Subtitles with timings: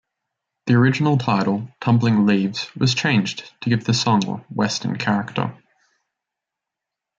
[0.65, 5.55] The original title "Tumbling Leaves" was changed to give the song a western character.